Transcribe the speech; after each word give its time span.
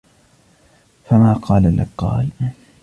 فَمَا 1.05 1.33
قَالَ 1.33 1.77
لَك؟ 1.77 1.87
قَالَ 2.03 2.29